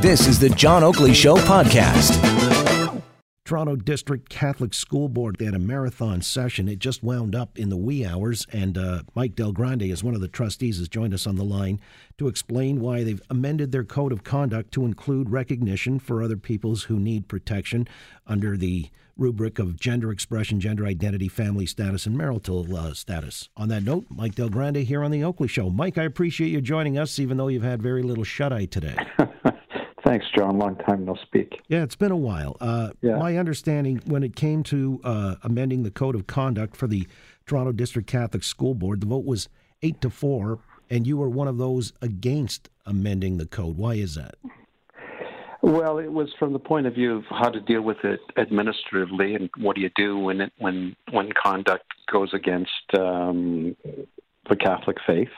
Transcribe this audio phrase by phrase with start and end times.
[0.00, 2.22] This is the John Oakley Show podcast.
[3.44, 6.68] Toronto District Catholic School Board they had a marathon session.
[6.68, 10.16] It just wound up in the wee hours, and uh, Mike Del Grande, as one
[10.16, 11.80] of the trustees, has joined us on the line
[12.18, 16.84] to explain why they've amended their code of conduct to include recognition for other peoples
[16.84, 17.86] who need protection
[18.26, 23.48] under the rubric of gender expression, gender identity, family status, and marital uh, status.
[23.56, 25.70] On that note, Mike Del Grande here on the Oakley Show.
[25.70, 28.96] Mike, I appreciate you joining us, even though you've had very little shut eye today.
[30.06, 30.56] Thanks, John.
[30.56, 31.60] Long time no speak.
[31.66, 32.56] Yeah, it's been a while.
[32.60, 33.16] Uh, Yeah.
[33.16, 37.08] My understanding when it came to uh, amending the code of conduct for the
[37.44, 39.48] Toronto District Catholic School Board, the vote was
[39.82, 43.76] eight to four, and you were one of those against amending the code.
[43.76, 44.36] Why is that?
[45.60, 49.34] Well, it was from the point of view of how to deal with it administratively,
[49.34, 53.74] and what do you do when it, when when conduct goes against um,
[54.48, 55.34] the Catholic faith.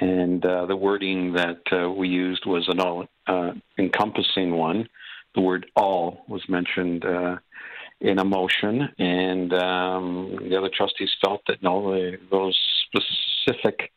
[0.00, 4.88] And uh, the wording that uh, we used was an all uh, encompassing one.
[5.34, 7.36] The word all was mentioned uh,
[8.00, 13.92] in a motion, and um, the other trustees felt that no, they, those specific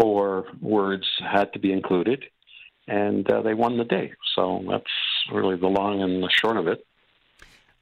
[0.00, 2.24] four words had to be included,
[2.86, 4.12] and uh, they won the day.
[4.34, 4.84] So that's
[5.32, 6.84] really the long and the short of it.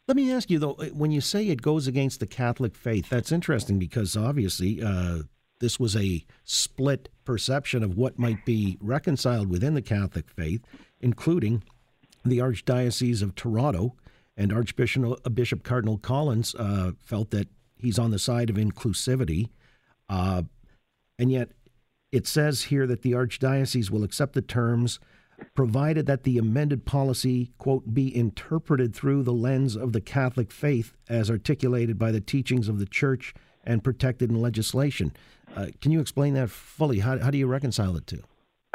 [0.09, 3.33] Let me ask you though, when you say it goes against the Catholic faith, that's
[3.33, 5.23] interesting because obviously uh,
[5.59, 10.63] this was a split perception of what might be reconciled within the Catholic faith,
[11.01, 11.63] including
[12.25, 13.95] the Archdiocese of Toronto
[14.37, 19.49] and Archbishop Bishop Cardinal Collins uh, felt that he's on the side of inclusivity,
[20.09, 20.43] uh,
[21.19, 21.51] and yet
[22.13, 24.99] it says here that the Archdiocese will accept the terms
[25.55, 30.95] provided that the amended policy, quote, be interpreted through the lens of the Catholic faith
[31.09, 33.35] as articulated by the teachings of the Church
[33.67, 35.13] and protected in legislation.
[35.55, 37.01] Uh, can you explain that fully?
[37.01, 38.23] How, how do you reconcile the two?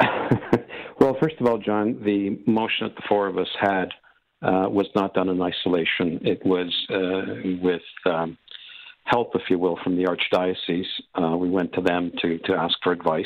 [1.00, 3.90] well, first of all, John, the motion that the four of us had
[4.42, 6.20] uh, was not done in isolation.
[6.22, 8.36] It was uh, with um,
[9.04, 10.84] help, if you will, from the Archdiocese.
[11.14, 13.24] Uh, we went to them to, to ask for advice.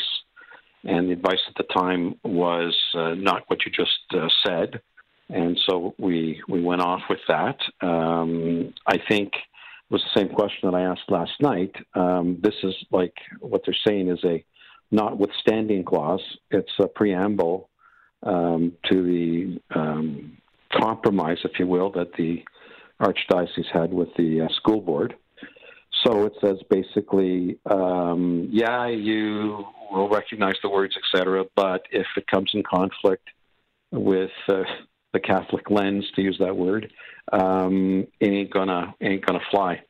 [0.85, 4.81] And the advice at the time was uh, not what you just uh, said.
[5.29, 7.59] And so we, we went off with that.
[7.81, 9.33] Um, I think
[9.91, 11.75] was the same question that I asked last night.
[11.95, 14.45] Um, this is like what they're saying is a
[14.91, 16.23] notwithstanding clause.
[16.51, 17.69] It's a preamble
[18.23, 20.39] um, to the um,
[20.73, 22.43] compromise, if you will, that the
[23.01, 25.15] archdiocese had with the uh, school board.
[26.05, 31.45] So it says basically, um, yeah, you will recognize the words, etc.
[31.55, 33.29] But if it comes in conflict
[33.93, 34.63] with uh,
[35.16, 36.93] the Catholic lens, to use that word,
[37.32, 39.81] um, it ain't gonna ain't gonna fly.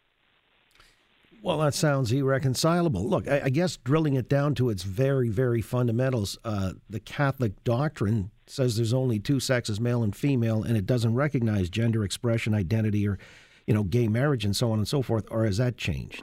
[1.42, 3.08] Well, that sounds irreconcilable.
[3.08, 7.62] Look, I, I guess drilling it down to its very, very fundamentals, uh, the Catholic
[7.62, 12.54] doctrine says there's only two sexes, male and female, and it doesn't recognize gender expression,
[12.54, 13.18] identity, or,
[13.66, 15.24] you know, gay marriage and so on and so forth.
[15.30, 16.22] Or has that changed?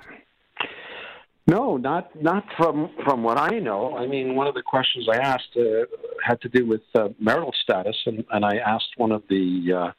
[1.46, 3.98] No, not not from from what I know.
[3.98, 5.86] I mean, one of the questions I asked uh,
[6.24, 9.92] had to do with uh, marital status, and, and I asked one of the uh,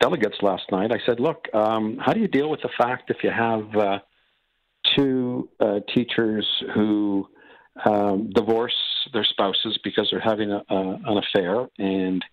[0.00, 0.90] delegates last night.
[0.92, 3.98] I said, "Look, um, how do you deal with the fact if you have uh,
[4.96, 7.28] two uh, teachers who
[7.84, 8.74] um, divorce
[9.12, 12.24] their spouses because they're having a, a, an affair and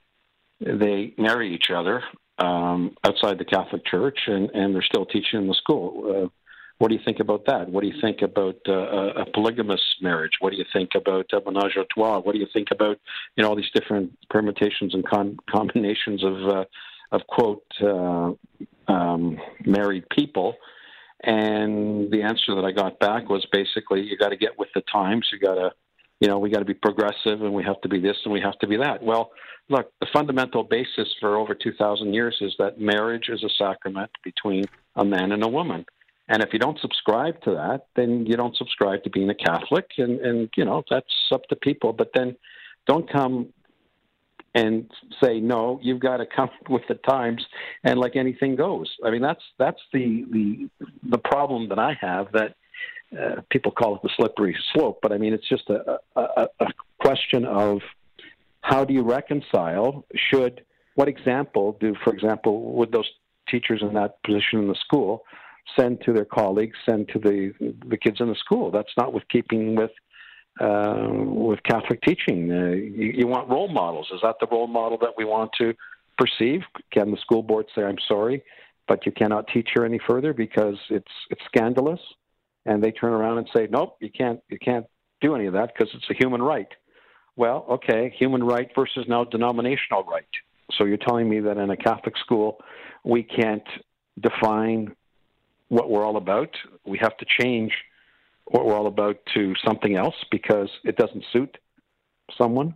[0.59, 2.03] they marry each other
[2.39, 6.29] um, outside the Catholic Church, and, and they're still teaching in the school?" Uh,
[6.79, 7.69] what do you think about that?
[7.69, 10.33] What do you think about uh, a a polygamous marriage?
[10.39, 12.19] What do you think about uh, menage a trois?
[12.19, 12.97] What do you think about
[13.35, 16.65] you know all these different permutations and con- combinations of uh,
[17.11, 18.31] of quote uh,
[18.91, 20.55] um, married people?
[21.23, 24.81] And the answer that I got back was basically you got to get with the
[24.91, 25.29] times.
[25.31, 25.71] You got to
[26.19, 28.41] you know we got to be progressive and we have to be this and we
[28.41, 29.01] have to be that.
[29.01, 29.31] Well,
[29.69, 34.11] look, the fundamental basis for over two thousand years is that marriage is a sacrament
[34.23, 35.85] between a man and a woman.
[36.33, 39.85] And if you don't subscribe to that, then you don't subscribe to being a Catholic,
[39.99, 41.93] and and you know that's up to people.
[41.93, 42.35] But then
[42.87, 43.53] don't come
[44.55, 44.89] and
[45.21, 45.79] say no.
[45.83, 47.45] You've got to come with the times,
[47.83, 48.91] and like anything goes.
[49.05, 50.69] I mean that's that's the the
[51.07, 52.55] the problem that I have that.
[53.13, 56.67] Uh, people call it the slippery slope, but I mean it's just a, a, a
[56.99, 57.79] question of
[58.61, 60.03] how do you reconcile?
[60.15, 60.65] Should
[60.95, 63.07] what example do, for example, would those
[63.47, 65.25] teachers in that position in the school
[65.77, 67.53] send to their colleagues, send to the
[67.87, 68.71] the kids in the school.
[68.71, 69.91] That's not with keeping with
[70.59, 72.51] uh, with Catholic teaching.
[72.51, 74.09] Uh, you, you want role models.
[74.13, 75.73] Is that the role model that we want to
[76.17, 76.61] perceive?
[76.91, 78.43] Can the school board say, "I'm sorry,
[78.87, 81.99] but you cannot teach here any further because it's it's scandalous"?
[82.65, 84.85] And they turn around and say, "Nope, you can't you can't
[85.21, 86.69] do any of that because it's a human right."
[87.35, 90.25] well, okay, human right versus now denominational right.
[90.77, 92.59] So you're telling me that in a Catholic school,
[93.03, 93.67] we can't
[94.19, 94.95] define
[95.69, 96.55] what we're all about?
[96.85, 97.73] We have to change
[98.45, 101.57] what we're all about to something else because it doesn't suit
[102.37, 102.75] someone?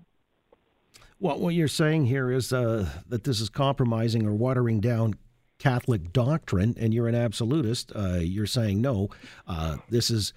[1.20, 5.16] Well, what you're saying here is uh, that this is compromising or watering down
[5.58, 7.92] Catholic doctrine, and you're an absolutist.
[7.96, 9.10] Uh, you're saying no,
[9.48, 10.34] uh, this is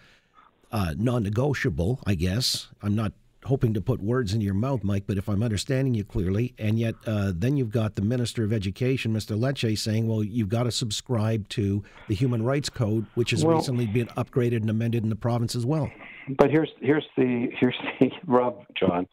[0.73, 2.01] uh, non-negotiable.
[2.07, 3.13] I guess I'm not
[3.45, 6.79] hoping to put words in your mouth, Mike, but if I'm understanding you clearly, and
[6.79, 9.39] yet uh, then you've got the Minister of Education, Mr.
[9.39, 13.57] Lecce, saying, well, you've got to subscribe to the Human Rights Code, which has well,
[13.57, 15.91] recently been upgraded and amended in the province as well.
[16.39, 19.07] But here's here's the here's the rub, John.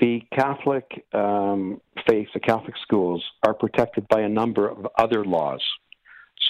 [0.00, 5.62] The Catholic um, faith, the Catholic schools, are protected by a number of other laws.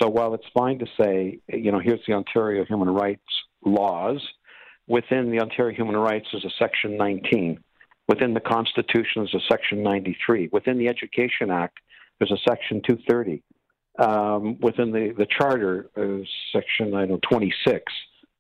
[0.01, 3.23] So while it's fine to say, you know, here's the Ontario human rights
[3.65, 4.23] laws,
[4.91, 7.63] within the Ontario Human Rights is a Section 19.
[8.09, 10.51] Within the Constitution is a Section 93.
[10.53, 11.79] Within the Education Act,
[12.19, 13.41] there's a Section 230.
[14.01, 15.89] Um, within the, the Charter,
[16.53, 17.85] Section I don't know 26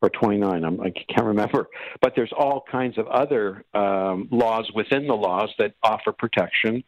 [0.02, 0.64] or 29.
[0.64, 1.68] I'm, I can't remember.
[2.02, 6.82] But there's all kinds of other um, laws within the laws that offer protection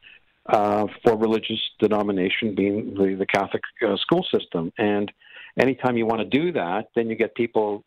[0.47, 4.73] uh, for religious denomination, being the, the Catholic uh, school system.
[4.77, 5.13] And
[5.57, 7.85] anytime you want to do that, then you get people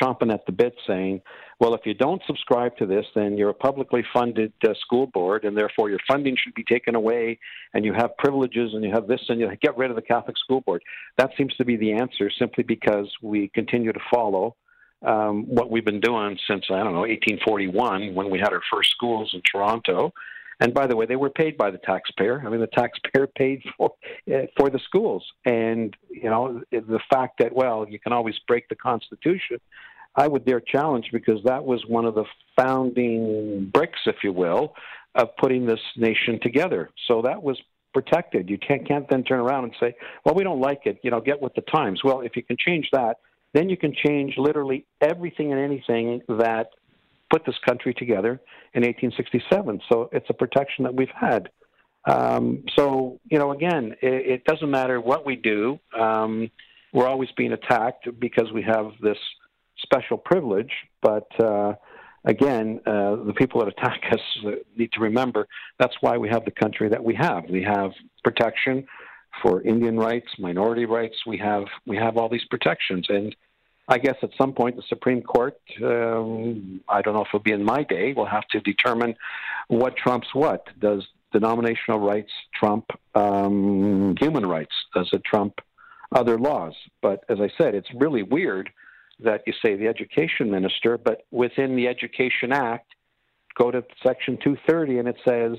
[0.00, 1.20] chomping at the bit saying,
[1.60, 5.44] well, if you don't subscribe to this, then you're a publicly funded uh, school board,
[5.44, 7.38] and therefore your funding should be taken away,
[7.74, 10.36] and you have privileges, and you have this, and you get rid of the Catholic
[10.38, 10.82] school board.
[11.18, 14.56] That seems to be the answer, simply because we continue to follow
[15.06, 18.90] um, what we've been doing since I don't know 1841 when we had our first
[18.90, 20.12] schools in Toronto.
[20.60, 22.42] And by the way, they were paid by the taxpayer.
[22.44, 23.94] I mean, the taxpayer paid for
[24.32, 28.68] uh, for the schools, and you know the fact that well, you can always break
[28.68, 29.58] the Constitution.
[30.14, 32.24] I would dare challenge because that was one of the
[32.56, 34.74] founding bricks, if you will,
[35.14, 36.90] of putting this nation together.
[37.08, 37.58] So that was
[37.94, 38.50] protected.
[38.50, 39.94] You can't, can't then turn around and say,
[40.24, 40.98] well, we don't like it.
[41.02, 42.02] You know, get with the times.
[42.04, 43.18] Well, if you can change that,
[43.54, 46.70] then you can change literally everything and anything that
[47.32, 48.40] put this country together
[48.74, 49.80] in 1867.
[49.90, 51.48] So it's a protection that we've had.
[52.04, 55.78] Um, so, you know, again, it, it, doesn't matter what we do.
[55.98, 56.50] Um,
[56.92, 59.18] we're always being attacked because we have this
[59.78, 60.72] special privilege.
[61.00, 61.74] But uh,
[62.24, 65.46] again, uh, the people that attack us need to remember
[65.78, 67.44] that's why we have the country that we have.
[67.48, 67.92] We have
[68.24, 68.86] protection
[69.40, 71.16] for Indian rights, minority rights.
[71.26, 73.34] We have we have all these protections, and
[73.92, 77.52] I guess at some point the Supreme Court, um, I don't know if it'll be
[77.52, 79.14] in my day, will have to determine
[79.68, 80.66] what trumps what.
[80.80, 84.72] Does denominational rights trump um, human rights?
[84.94, 85.60] Does it trump
[86.10, 86.72] other laws?
[87.02, 88.70] But as I said, it's really weird
[89.20, 92.94] that you say the education minister, but within the Education Act,
[93.58, 95.58] go to Section 230 and it says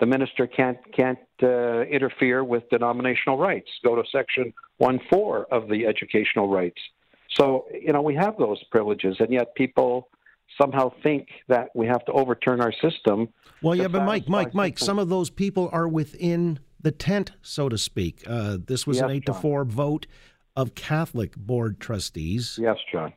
[0.00, 3.70] the minister can't can't uh, interfere with denominational rights.
[3.84, 4.52] Go to Section
[4.82, 6.80] 1.4 of the educational rights
[7.32, 10.08] so, you know, we have those privileges, and yet people
[10.60, 13.28] somehow think that we have to overturn our system.
[13.62, 17.68] Well, yeah, but Mike, Mike, Mike, some of those people are within the tent, so
[17.68, 18.24] to speak.
[18.26, 19.36] Uh, this was yes, an eight John.
[19.36, 20.06] to four vote
[20.56, 22.58] of Catholic board trustees.
[22.60, 23.12] Yes, John.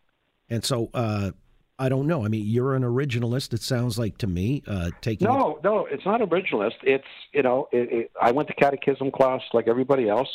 [0.50, 1.32] And so, uh,
[1.80, 2.24] I don't know.
[2.24, 3.54] I mean, you're an originalist.
[3.54, 4.62] It sounds like to me.
[4.68, 5.64] Uh, taking no, it...
[5.64, 6.76] no, it's not originalist.
[6.84, 10.30] It's you know, it, it, I went to catechism class like everybody else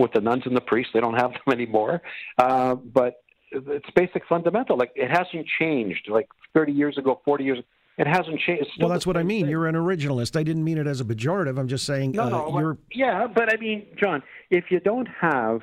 [0.00, 0.92] with the nuns and the priests.
[0.92, 2.02] They don't have them anymore.
[2.38, 4.76] Uh, but it's basic fundamental.
[4.76, 6.08] Like it hasn't changed.
[6.08, 7.58] Like 30 years ago, 40 years.
[7.98, 8.70] It hasn't changed.
[8.78, 9.42] Well, that's what I mean.
[9.42, 9.50] Thing.
[9.50, 10.34] You're an originalist.
[10.34, 11.58] I didn't mean it as a pejorative.
[11.58, 12.78] I'm just saying no, uh, no, you're.
[12.92, 15.60] Yeah, but I mean, John, if you don't have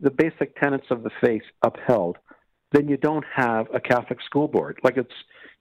[0.00, 2.18] the basic tenets of the faith upheld,
[2.72, 4.78] then you don't have a Catholic school board.
[4.82, 5.14] Like it's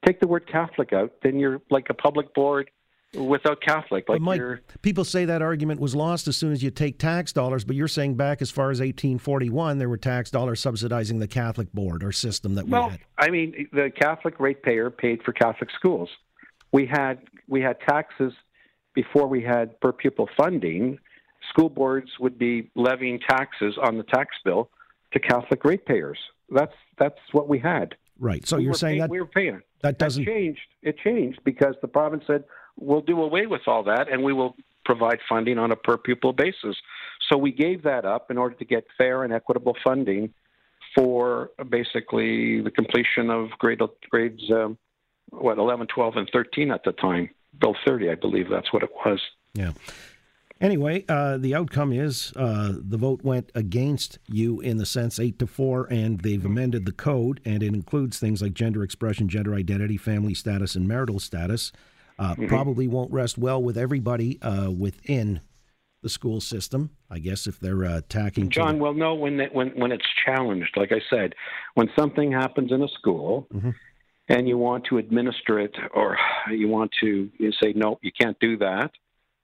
[0.06, 2.70] take the word Catholic out, then you're like a public board
[3.16, 4.08] without Catholic.
[4.10, 4.42] Like but Mike,
[4.82, 7.88] people say that argument was lost as soon as you take tax dollars, but you're
[7.88, 12.12] saying back as far as 1841, there were tax dollars subsidizing the Catholic board or
[12.12, 13.00] system that we well, had.
[13.18, 16.10] I mean, the Catholic ratepayer paid for Catholic schools.
[16.72, 18.34] We had we had taxes
[18.94, 21.00] before we had per pupil funding.
[21.50, 24.70] School boards would be levying taxes on the tax bill
[25.12, 26.18] to Catholic ratepayers.
[26.50, 27.96] That's that's what we had.
[28.20, 28.48] Right.
[28.48, 29.62] So we you're saying paying, that we were paying.
[29.82, 30.62] That doesn't that changed.
[30.82, 32.46] It changed because the province said
[32.80, 36.34] we'll do away with all that and we will provide funding on a per pupil
[36.34, 36.76] basis.
[37.30, 40.34] So we gave that up in order to get fair and equitable funding
[40.96, 44.78] for basically the completion of grade, grades um,
[45.30, 47.30] what 11, 12, and 13 at the time.
[47.60, 49.22] Bill 30, I believe that's what it was.
[49.54, 49.72] Yeah.
[50.62, 55.38] Anyway, uh, the outcome is uh, the vote went against you in the sense eight
[55.40, 59.56] to four, and they've amended the code, and it includes things like gender expression, gender
[59.56, 61.72] identity, family status, and marital status.
[62.20, 62.48] Uh, mm-hmm.
[62.48, 65.42] Probably won't rest well with everybody uh, within
[66.02, 66.92] the school system.
[67.10, 68.50] I guess if they're uh, attacking.
[68.50, 68.84] John, the...
[68.84, 71.34] well, no, when they, when when it's challenged, like I said,
[71.76, 73.48] when something happens in a school.
[73.54, 73.72] Mm-hmm.
[74.30, 76.18] And you want to administer it, or
[76.50, 78.90] you want to you say, no, you can't do that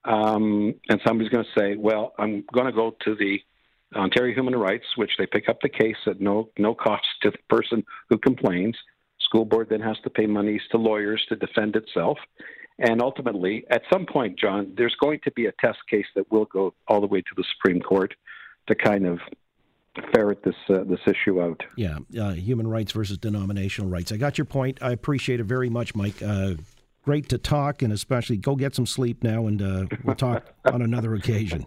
[0.05, 3.39] um, and somebody's going to say, "Well, I'm going to go to the
[3.95, 7.37] Ontario Human Rights, which they pick up the case at no no cost to the
[7.49, 8.77] person who complains.
[9.19, 12.17] School board then has to pay monies to lawyers to defend itself,
[12.79, 16.45] and ultimately, at some point, John, there's going to be a test case that will
[16.45, 18.13] go all the way to the Supreme Court
[18.67, 19.19] to kind of
[20.13, 21.61] ferret this uh, this issue out.
[21.75, 24.11] Yeah, uh, human rights versus denominational rights.
[24.11, 24.81] I got your point.
[24.81, 26.21] I appreciate it very much, Mike.
[26.21, 26.53] Uh,
[27.03, 30.81] great to talk, and especially go get some sleep now, and uh, we'll talk on
[30.81, 31.65] another occasion.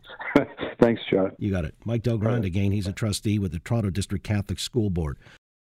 [0.80, 1.32] Thanks, John.
[1.38, 1.74] You got it.
[1.84, 5.18] Mike Del Grande, again, he's a trustee with the Toronto District Catholic School Board.